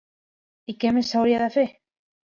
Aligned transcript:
I 0.73 0.75
què 0.85 0.93
més 0.97 1.11
s'hauria 1.13 1.43
de 1.45 1.51
fer? 1.59 1.69